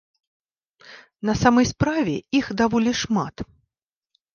На 1.31 1.37
самай 1.43 1.65
справе 1.75 2.19
іх 2.41 2.45
даволі 2.65 2.91
шмат. 3.05 3.35